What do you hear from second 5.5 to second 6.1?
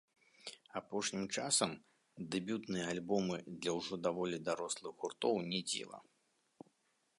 не дзіва.